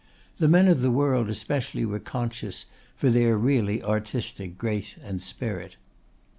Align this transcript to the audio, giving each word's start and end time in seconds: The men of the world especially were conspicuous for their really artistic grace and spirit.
The 0.39 0.47
men 0.47 0.67
of 0.67 0.81
the 0.81 0.89
world 0.89 1.29
especially 1.29 1.85
were 1.85 1.99
conspicuous 1.99 2.65
for 2.95 3.11
their 3.11 3.37
really 3.37 3.83
artistic 3.83 4.57
grace 4.57 4.95
and 5.03 5.21
spirit. 5.21 5.75